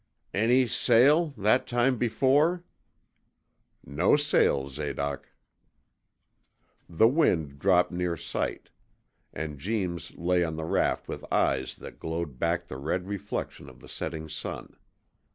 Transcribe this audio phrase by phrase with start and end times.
[0.33, 2.63] 'Any sail that time before?'
[3.85, 5.29] 'No sail, Zadoc.'
[6.89, 8.71] The wind dropped near night,
[9.31, 13.79] and Jeems lay on the raft with eyes that glowed back the red reflection of
[13.79, 14.75] the setting sun.